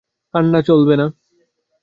কান্না 0.33 0.59
চলবে 0.61 0.95
না। 0.95 1.05